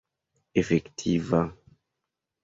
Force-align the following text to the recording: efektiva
efektiva 0.61 1.41